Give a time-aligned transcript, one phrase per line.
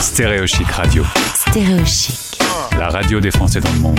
[0.00, 1.04] Stéréochic Radio.
[1.34, 2.38] Stéréochic.
[2.78, 3.98] La radio des Français dans le monde.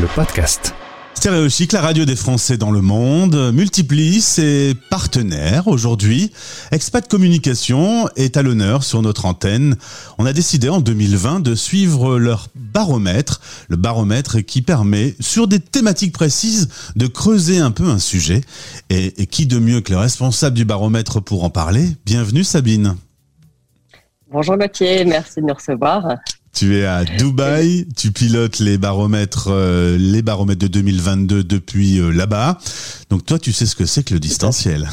[0.00, 0.74] Le podcast.
[1.14, 6.30] Stéréochic, la radio des Français dans le monde, multiplie ses partenaires aujourd'hui.
[6.70, 9.76] Expat Communication est à l'honneur sur notre antenne.
[10.18, 15.60] On a décidé en 2020 de suivre leur baromètre, le baromètre qui permet, sur des
[15.60, 18.42] thématiques précises, de creuser un peu un sujet.
[18.90, 21.96] Et, et qui de mieux que le responsable du baromètre pour en parler?
[22.04, 22.96] Bienvenue Sabine.
[24.30, 26.16] Bonjour Gauthier, merci de me recevoir.
[26.52, 32.10] Tu es à Dubaï, tu pilotes les baromètres, euh, les baromètres de 2022 depuis euh,
[32.10, 32.58] là-bas.
[33.08, 34.88] Donc toi, tu sais ce que c'est que le distanciel.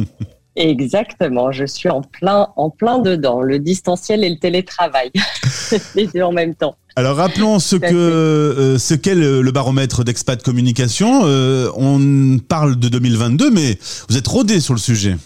[0.56, 5.10] Exactement, je suis en plein, en plein dedans, le distanciel et le télétravail,
[5.94, 6.76] les deux en même temps.
[6.96, 11.22] Alors rappelons ce que euh, ce qu'est le, le baromètre d'expat communication.
[11.24, 15.16] Euh, on parle de 2022, mais vous êtes rodé sur le sujet.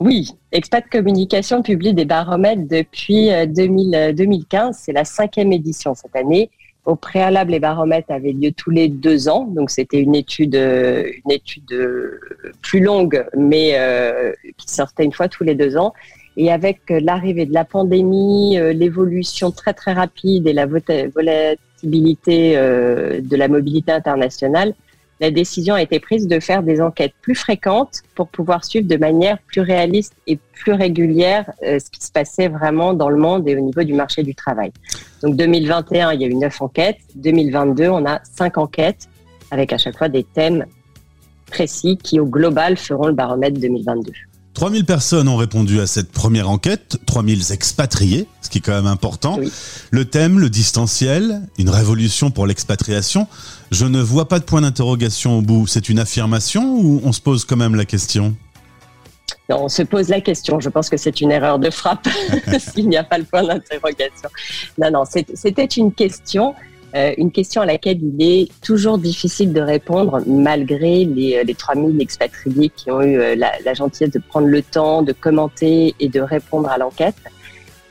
[0.00, 4.78] Oui, Expat Communication publie des baromètres depuis euh, 2000, euh, 2015.
[4.80, 6.50] C'est la cinquième édition cette année.
[6.86, 11.04] Au préalable, les baromètres avaient lieu tous les deux ans, donc c'était une étude, euh,
[11.24, 12.18] une étude euh,
[12.62, 15.92] plus longue, mais euh, qui sortait une fois tous les deux ans.
[16.38, 22.56] Et avec euh, l'arrivée de la pandémie, euh, l'évolution très très rapide et la volatilité
[22.56, 24.72] euh, de la mobilité internationale,
[25.20, 28.96] la décision a été prise de faire des enquêtes plus fréquentes pour pouvoir suivre de
[28.96, 33.46] manière plus réaliste et plus régulière euh, ce qui se passait vraiment dans le monde
[33.46, 34.72] et au niveau du marché du travail.
[35.22, 36.98] Donc 2021, il y a eu neuf enquêtes.
[37.16, 39.08] 2022, on a cinq enquêtes
[39.50, 40.64] avec à chaque fois des thèmes
[41.50, 44.12] précis qui au global feront le baromètre 2022.
[44.54, 48.86] 3000 personnes ont répondu à cette première enquête, 3000 expatriés, ce qui est quand même
[48.86, 49.36] important.
[49.38, 49.50] Oui.
[49.90, 53.28] Le thème, le distanciel, une révolution pour l'expatriation.
[53.70, 55.66] Je ne vois pas de point d'interrogation au bout.
[55.66, 58.34] C'est une affirmation ou on se pose quand même la question?
[59.48, 60.60] Non, on se pose la question.
[60.60, 62.08] Je pense que c'est une erreur de frappe
[62.58, 64.28] s'il n'y a pas le point d'interrogation.
[64.78, 66.54] Non, non, c'était une question,
[66.94, 71.54] euh, une question à laquelle il est toujours difficile de répondre malgré les, euh, les
[71.54, 75.94] 3000 expatriés qui ont eu euh, la, la gentillesse de prendre le temps de commenter
[76.00, 77.14] et de répondre à l'enquête.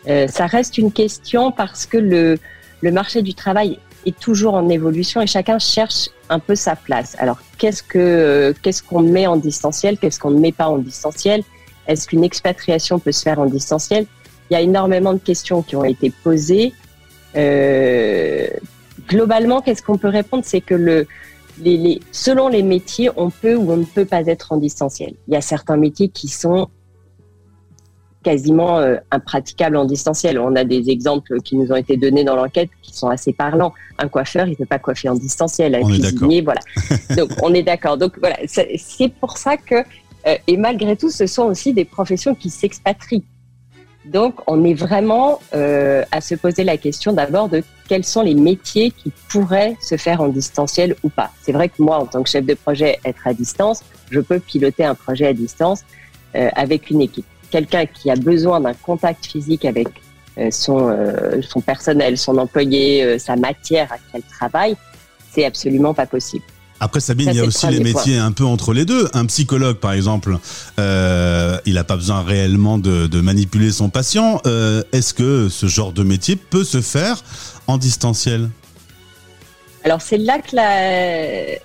[0.08, 2.38] Euh, ça reste une question parce que le,
[2.82, 7.16] le marché du travail est toujours en évolution et chacun cherche un peu sa place.
[7.20, 10.78] Alors, qu'est-ce que euh, qu'est-ce qu'on met en distanciel, qu'est-ce qu'on ne met pas en
[10.78, 11.44] distanciel?
[11.88, 14.06] Est-ce qu'une expatriation peut se faire en distanciel?
[14.50, 16.74] Il y a énormément de questions qui ont été posées.
[17.36, 18.48] Euh,
[19.10, 20.44] globalement, qu'est-ce qu'on peut répondre?
[20.46, 21.08] C'est que le,
[21.62, 25.14] les, les- selon les métiers, on peut ou on ne peut pas être en distanciel.
[25.28, 26.70] Il y a certains métiers qui sont
[28.24, 30.40] quasiment euh, impraticables en distanciel.
[30.40, 33.74] On a des exemples qui nous ont été donnés dans l'enquête qui sont assez parlants.
[33.98, 35.74] Un coiffeur, il ne peut pas coiffer en distanciel.
[35.76, 36.60] Un On est cuisinier, voilà.
[37.18, 37.98] Donc, on est d'accord.
[37.98, 39.76] Donc, voilà, c'est c'est pour ça que,
[40.28, 43.24] euh, et malgré tout, ce sont aussi des professions qui s'expatrient.
[44.06, 48.34] Donc, on est vraiment euh, à se poser la question d'abord de quels sont les
[48.34, 51.32] métiers qui pourraient se faire en distanciel ou pas.
[51.42, 54.40] C'est vrai que moi, en tant que chef de projet, être à distance, je peux
[54.40, 55.84] piloter un projet à distance
[56.36, 57.26] euh, avec une équipe.
[57.52, 59.90] Quelqu'un qui a besoin d'un contact physique avec
[60.40, 64.76] euh, son, euh, son personnel, son employé, euh, sa matière à laquelle travaille,
[65.32, 66.46] c'est absolument pas possible.
[66.80, 69.10] Après Sabine, Ça, il y a aussi les métiers un peu entre les deux.
[69.14, 70.38] Un psychologue, par exemple,
[70.80, 74.42] euh, il n'a pas besoin réellement de, de manipuler son patient.
[74.46, 77.22] Euh, Est-ce que ce genre de métier peut se faire
[77.68, 78.50] en distanciel?
[79.84, 81.56] Alors c'est là que la,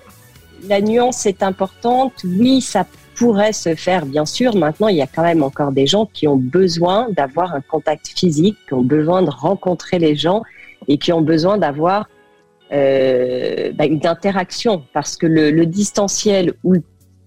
[0.67, 2.13] la nuance est importante.
[2.23, 4.55] Oui, ça pourrait se faire, bien sûr.
[4.55, 8.11] Maintenant, il y a quand même encore des gens qui ont besoin d'avoir un contact
[8.15, 10.43] physique, qui ont besoin de rencontrer les gens
[10.89, 12.09] et qui ont besoin d'avoir
[12.71, 14.83] euh, bah, une interaction.
[14.93, 16.75] Parce que le, le distanciel, ou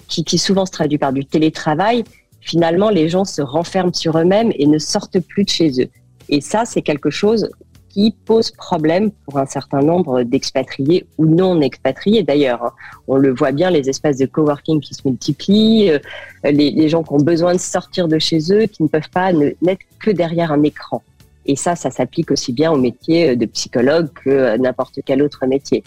[0.09, 2.05] qui, qui souvent se traduit par du télétravail,
[2.41, 5.89] finalement, les gens se renferment sur eux-mêmes et ne sortent plus de chez eux.
[6.29, 7.49] Et ça, c'est quelque chose
[7.89, 12.63] qui pose problème pour un certain nombre d'expatriés ou non expatriés d'ailleurs.
[12.63, 12.73] hein.
[13.09, 15.99] On le voit bien, les espaces de coworking qui se multiplient, euh,
[16.45, 19.33] les, les gens qui ont besoin de sortir de chez eux, qui ne peuvent pas
[19.33, 21.03] n'être que derrière un écran.
[21.49, 25.47] Et ça, ça s'applique aussi bien au métier de psychologue que euh, n'importe quel autre
[25.47, 25.83] métier.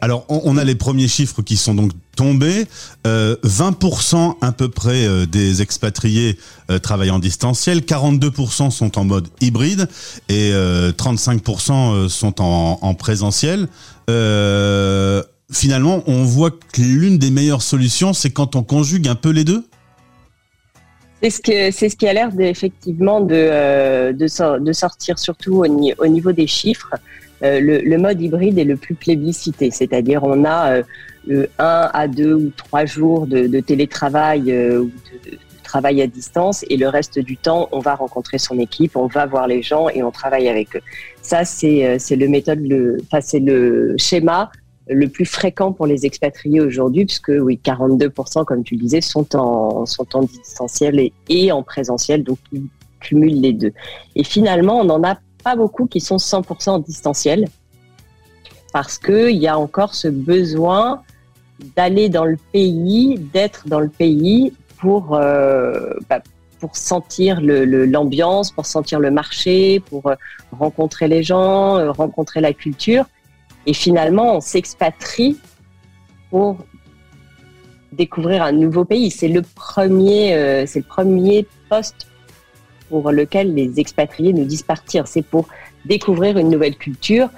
[0.00, 2.66] Alors, on, a les premiers chiffres qui sont donc tombés.
[3.06, 6.38] Euh, 20% à peu près euh, des expatriés
[6.70, 9.88] euh, travaillent en distanciel, 42% sont en mode hybride
[10.28, 13.68] et euh, 35% euh, sont en, en présentiel.
[14.10, 19.30] Euh, finalement, on voit que l'une des meilleures solutions, c'est quand on conjugue un peu
[19.30, 19.64] les deux.
[21.24, 25.60] C'est ce, que, c'est ce qui a l'air effectivement de, euh, de, de sortir surtout
[25.64, 26.92] au, ni- au niveau des chiffres.
[27.42, 30.82] Euh, le, le mode hybride est le plus plébiscité, c'est-à-dire on a euh,
[31.30, 34.84] euh, un à deux ou trois jours de, de télétravail euh, ou
[35.30, 39.06] de, travaille à distance et le reste du temps, on va rencontrer son équipe, on
[39.06, 40.82] va voir les gens et on travaille avec eux.
[41.22, 44.52] Ça, c'est euh, le méthode, le, enfin c'est le schéma
[44.86, 49.34] le plus fréquent pour les expatriés aujourd'hui, puisque oui, 42%, comme tu le disais, sont
[49.34, 52.66] en sont en distanciel et, en présentiel, donc ils
[53.00, 53.72] cumulent les deux.
[54.14, 57.46] Et finalement, on n'en a pas beaucoup qui sont 100% en distanciel,
[58.72, 61.02] parce qu'il y a encore ce besoin
[61.76, 66.20] d'aller dans le pays, d'être dans le pays pour, euh, bah,
[66.60, 70.14] pour sentir l'ambiance, pour sentir le marché, pour euh,
[70.52, 73.04] rencontrer les gens, euh, rencontrer la culture.
[73.66, 75.38] Et finalement, on s'expatrie
[76.30, 76.58] pour
[77.92, 79.10] découvrir un nouveau pays.
[79.10, 82.08] C'est le premier, c'est le premier poste
[82.88, 85.06] pour lequel les expatriés nous disent partir.
[85.06, 85.48] C'est pour
[85.84, 87.28] découvrir une nouvelle culture.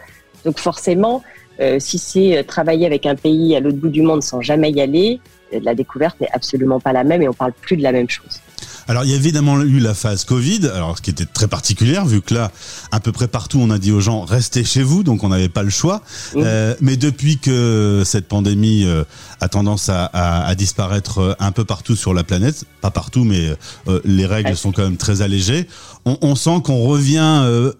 [0.45, 1.23] Donc forcément,
[1.61, 4.81] euh, si c'est travailler avec un pays à l'autre bout du monde sans jamais y
[4.81, 5.21] aller,
[5.53, 8.41] la découverte n'est absolument pas la même et on parle plus de la même chose.
[8.89, 12.07] Alors il y a évidemment eu la phase Covid, alors ce qui était très particulière
[12.07, 12.53] vu que là,
[12.93, 15.49] à peu près partout, on a dit aux gens restez chez vous, donc on n'avait
[15.49, 16.03] pas le choix.
[16.37, 19.05] Euh, mais depuis que cette pandémie euh,
[19.41, 23.57] a tendance à, à, à, disparaître un peu partout sur la planète, pas partout, mais
[23.89, 25.67] euh, les règles sont quand même très allégées.
[26.05, 27.73] On, on sent qu'on revient euh,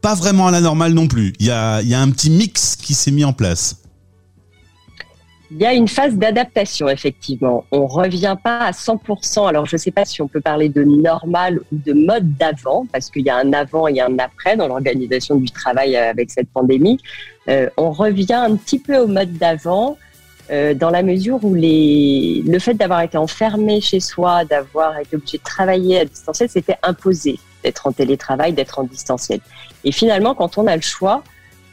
[0.00, 1.34] pas vraiment à la normale non plus.
[1.38, 3.76] Il y a, il y a un petit mix qui s'est mis en place.
[5.50, 7.64] Il y a une phase d'adaptation, effectivement.
[7.70, 9.48] On revient pas à 100%.
[9.48, 12.86] Alors, je ne sais pas si on peut parler de normal ou de mode d'avant,
[12.92, 16.48] parce qu'il y a un avant et un après dans l'organisation du travail avec cette
[16.48, 16.98] pandémie.
[17.48, 19.96] Euh, on revient un petit peu au mode d'avant,
[20.50, 22.42] euh, dans la mesure où les...
[22.44, 26.78] le fait d'avoir été enfermé chez soi, d'avoir été obligé de travailler à distanciel, c'était
[26.82, 29.40] imposé d'être en télétravail, d'être en distanciel.
[29.84, 31.22] Et finalement, quand on a le choix,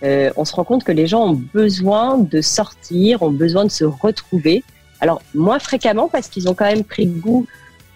[0.03, 3.71] euh, on se rend compte que les gens ont besoin de sortir, ont besoin de
[3.71, 4.63] se retrouver.
[4.99, 7.45] Alors, moins fréquemment parce qu'ils ont quand même pris goût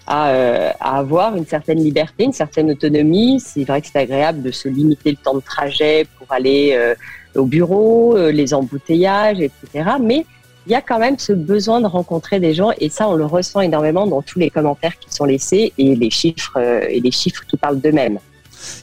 [0.05, 3.41] à, euh, avoir une certaine liberté, une certaine autonomie.
[3.41, 6.95] C'est vrai que c'est agréable de se limiter le temps de trajet pour aller euh,
[7.35, 9.89] au bureau, les embouteillages, etc.
[10.01, 10.25] Mais
[10.65, 13.25] il y a quand même ce besoin de rencontrer des gens et ça, on le
[13.25, 16.57] ressent énormément dans tous les commentaires qui sont laissés et les chiffres,
[16.89, 18.19] et les chiffres qui parlent d'eux-mêmes.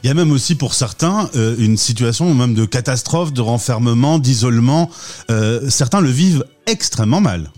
[0.03, 4.19] Il y a même aussi pour certains euh, une situation même de catastrophe, de renfermement,
[4.19, 4.89] d'isolement.
[5.29, 7.51] Euh, certains le vivent extrêmement mal.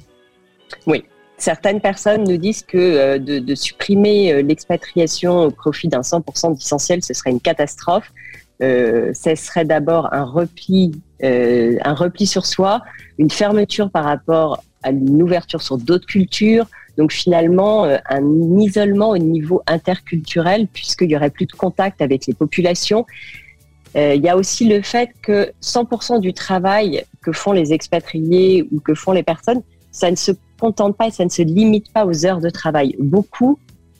[0.85, 1.03] Oui.
[1.39, 7.03] Certaines personnes nous disent que euh, de, de, supprimer l'expatriation au profit d'un 100% d'essentiel,
[7.03, 8.11] ce serait une catastrophe.
[8.59, 12.81] Ce serait d'abord un repli, un repli sur soi,
[13.19, 16.65] une fermeture par rapport à une ouverture sur d'autres cultures,
[16.97, 22.25] donc finalement, euh, un isolement au niveau interculturel, puisqu'il y aurait plus de contact avec
[22.25, 23.05] les populations.
[23.95, 28.67] Euh, il y a aussi le fait que 100% du travail que font les expatriés
[28.71, 29.61] ou que font les personnes,
[29.91, 32.95] ça ne se contente pas et ça ne se limite pas aux heures de travail.
[32.99, 33.57] Beaucoup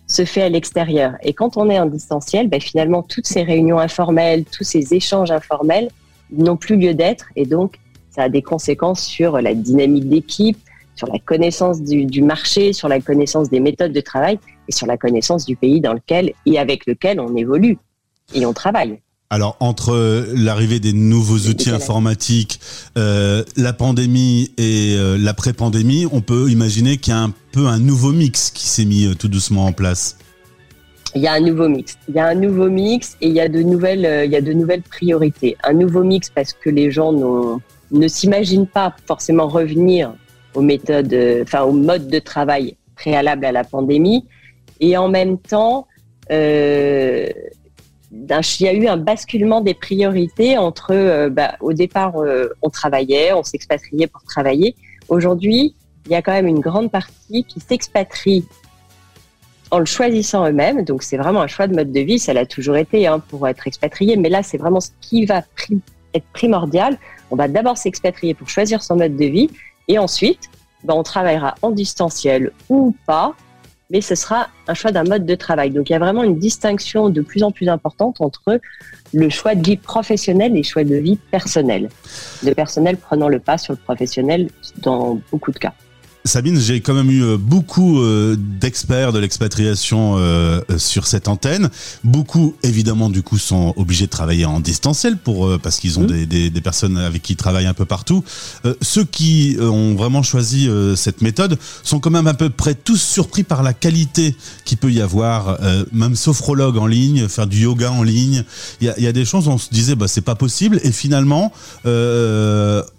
[0.07, 1.15] se fait à l'extérieur.
[1.21, 5.31] Et quand on est en distanciel, ben finalement, toutes ces réunions informelles, tous ces échanges
[5.31, 5.89] informels
[6.31, 7.27] n'ont plus lieu d'être.
[7.35, 7.79] Et donc,
[8.09, 10.57] ça a des conséquences sur la dynamique d'équipe,
[10.97, 14.88] sur la connaissance du, du, marché, sur la connaissance des méthodes de travail et sur
[14.88, 17.77] la connaissance du pays dans lequel et avec lequel on évolue
[18.33, 18.99] et on travaille.
[19.29, 22.61] Alors entre l'arrivée des nouveaux outils informatiques,
[22.97, 27.77] euh, la pandémie et euh, l'après-pandémie, on peut imaginer qu'il y a un peu un
[27.77, 30.17] nouveau mix qui s'est mis euh, tout doucement en place.
[31.13, 31.97] Il y a un nouveau mix.
[32.07, 34.35] Il y a un nouveau mix et il y a de nouvelles, euh, il y
[34.35, 35.57] a de nouvelles priorités.
[35.63, 37.11] Un nouveau mix parce que les gens
[37.92, 40.13] ne s'imaginent pas forcément revenir
[40.57, 44.26] aux méthodes, euh, enfin au mode de travail préalable à la pandémie.
[44.80, 45.87] Et en même temps,
[46.31, 47.28] euh,
[48.11, 52.16] il y a eu un basculement des priorités entre, euh, bah, au départ,
[52.64, 54.76] on travaillait, on s'expatriait pour travailler.
[55.09, 58.45] Aujourd'hui, il y a quand même une grande partie qui s'expatrie
[59.69, 60.83] en le choisissant eux-mêmes.
[60.85, 62.18] Donc, c'est vraiment un choix de mode de vie.
[62.18, 64.16] Ça l'a toujours été hein, pour être expatrié.
[64.16, 65.44] Mais là, c'est vraiment ce qui va
[66.14, 66.97] être primordial.
[67.30, 69.49] On va d'abord s'expatrier pour choisir son mode de vie.
[69.87, 70.49] Et ensuite,
[70.83, 73.35] ben, on travaillera en distanciel ou pas,
[73.89, 75.71] mais ce sera un choix d'un mode de travail.
[75.71, 78.59] Donc il y a vraiment une distinction de plus en plus importante entre
[79.13, 81.89] le choix de vie professionnelle et le choix de vie personnelle.
[82.44, 85.73] Le personnel prenant le pas sur le professionnel dans beaucoup de cas.
[86.27, 91.69] Sabine, j'ai quand même eu euh, beaucoup euh, d'experts de l'expatriation euh, sur cette antenne.
[92.03, 96.07] Beaucoup, évidemment, du coup, sont obligés de travailler en distanciel pour parce qu'ils ont mmh.
[96.07, 98.23] des, des, des, personnes avec qui ils travaillent un peu partout.
[98.81, 103.43] ceux qui ont vraiment choisi cette méthode sont quand même à peu près tous surpris
[103.43, 105.59] par la qualité qu'il peut y avoir.
[105.91, 108.43] même sophrologue en ligne, faire du yoga en ligne.
[108.81, 110.79] Il y a, y a, des choses où on se disait, bah, c'est pas possible.
[110.83, 111.53] Et finalement,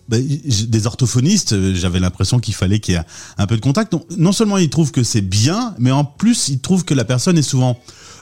[0.09, 3.03] bah, des orthophonistes, j'avais l'impression qu'il fallait qu'il y ait
[3.37, 3.95] un peu de contact.
[4.17, 7.39] non seulement ils trouvent que c'est bien, mais en plus ils trouvent que la personne
[7.39, 7.79] est souvent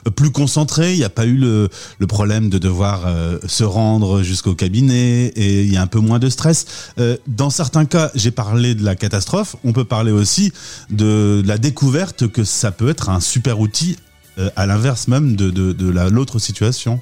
[0.09, 0.93] plus concentré.
[0.93, 1.69] Il n'y a pas eu le,
[2.07, 6.19] problème de devoir euh, se rendre jusqu'au cabinet et il y a un peu moins
[6.19, 6.65] de stress.
[6.99, 9.55] Euh, dans certains cas, j'ai parlé de la catastrophe.
[9.63, 10.51] On peut parler aussi
[10.89, 13.97] de, la découverte que ça peut être un super outil
[14.37, 17.01] euh, à l'inverse même de l'autre situation.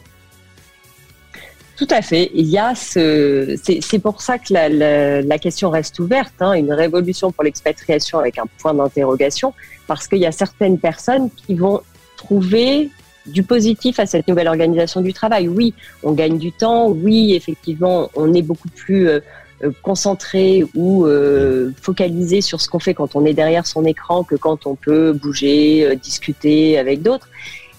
[1.77, 2.31] Tout à fait.
[2.33, 6.33] Il y a ce, c'est pour ça que la, la, la question reste ouverte.
[6.39, 9.53] Hein, une révolution pour l'expatriation avec un point d'interrogation,
[9.87, 11.81] parce qu'il y a certaines personnes qui vont
[12.15, 12.89] trouver
[13.25, 15.47] du positif à cette nouvelle organisation du travail.
[15.47, 16.89] Oui, on gagne du temps.
[16.89, 19.19] Oui, effectivement, on est beaucoup plus euh,
[19.63, 24.23] euh, concentré ou euh, focalisé sur ce qu'on fait quand on est derrière son écran
[24.23, 27.29] que quand on peut bouger, discuter avec d'autres.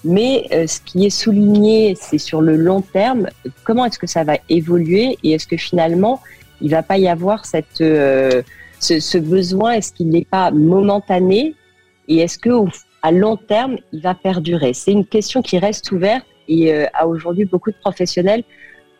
[0.03, 3.27] Mais ce qui est souligné, c'est sur le long terme,
[3.63, 6.21] comment est-ce que ça va évoluer et est-ce que finalement,
[6.61, 8.43] il va pas y avoir cette, ce,
[8.79, 11.55] ce besoin, est-ce qu'il n'est pas momentané
[12.07, 12.49] et est-ce que
[13.01, 14.73] à long terme, il va perdurer?
[14.73, 18.43] C'est une question qui reste ouverte et euh, à aujourd'hui, beaucoup de professionnels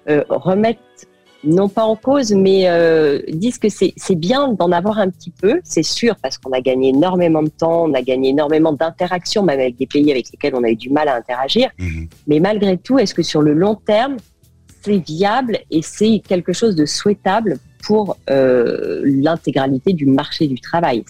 [0.09, 1.07] euh, remettent
[1.43, 5.59] non pas en cause, mais euh, disent que c'est bien d'en avoir un petit peu,
[5.63, 9.59] c'est sûr, parce qu'on a gagné énormément de temps, on a gagné énormément d'interactions, même
[9.59, 11.69] avec des pays avec lesquels on a eu du mal à interagir.
[11.77, 12.07] Mhm.
[12.27, 14.17] Mais malgré tout, est-ce que sur le long terme,
[14.81, 21.03] c'est viable et c'est quelque chose de souhaitable pour l'intégralité du marché du travail?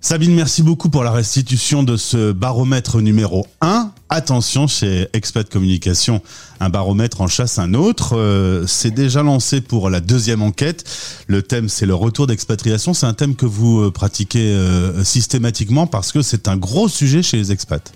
[0.00, 3.90] Sabine, merci beaucoup pour la restitution de ce baromètre numéro 1.
[4.08, 6.20] Attention, chez Expat Communication,
[6.60, 8.16] un baromètre en chasse un autre.
[8.16, 10.84] Euh, c'est déjà lancé pour la deuxième enquête.
[11.26, 12.94] Le thème, c'est le retour d'expatriation.
[12.94, 17.20] C'est un thème que vous euh, pratiquez euh, systématiquement parce que c'est un gros sujet
[17.20, 17.92] chez les expats.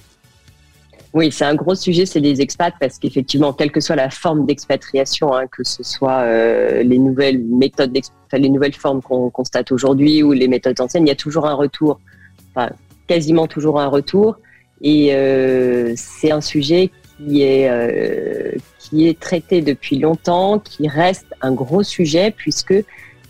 [1.15, 4.47] Oui, c'est un gros sujet, c'est les expats, parce qu'effectivement, quelle que soit la forme
[4.47, 6.25] d'expatriation, hein, que ce soit
[6.85, 7.97] les nouvelles méthodes,
[8.33, 11.55] les nouvelles formes qu'on constate aujourd'hui ou les méthodes anciennes, il y a toujours un
[11.55, 11.99] retour,
[13.09, 14.37] quasiment toujours un retour.
[14.81, 21.27] Et euh, c'est un sujet qui est, euh, qui est traité depuis longtemps, qui reste
[21.43, 22.75] un gros sujet, puisque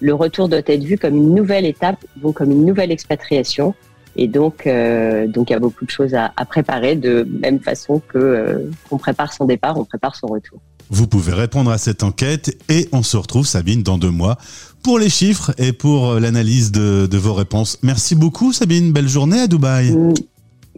[0.00, 3.75] le retour doit être vu comme une nouvelle étape, donc comme une nouvelle expatriation.
[4.16, 8.00] Et donc, euh, donc il y a beaucoup de choses à, préparer de même façon
[8.09, 10.59] que qu'on prépare son départ, on prépare son retour.
[10.88, 14.37] Vous pouvez répondre à cette enquête et on se retrouve, Sabine, dans deux mois
[14.83, 17.78] pour les chiffres et pour l'analyse de, de vos réponses.
[17.83, 18.92] Merci beaucoup, Sabine.
[18.92, 19.92] Belle journée à Dubaï.
[19.92, 20.14] Mm.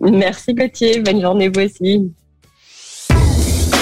[0.00, 1.00] Merci, Gauthier.
[1.00, 2.12] Bonne journée, vous aussi.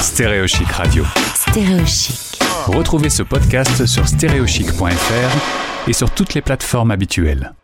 [0.01, 1.05] Stéréochic Radio.
[1.35, 2.39] Stéréochic.
[2.67, 7.55] Retrouvez ce podcast sur stéréochic.fr et sur toutes les plateformes habituelles.